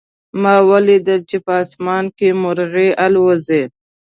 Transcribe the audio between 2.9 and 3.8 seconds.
الوزي